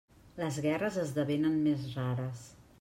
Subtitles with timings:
[0.39, 2.45] Les guerres esdevenen més rares.